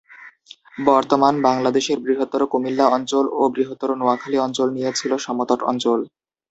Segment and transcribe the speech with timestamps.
[0.83, 5.99] বর্তমান বাংলাদেশের বৃহত্তর কুমিল্লা অঞ্চল ও বৃহত্তর নোয়াখালী অঞ্চল নিয়ে ছিলো সমতট অঞ্চল।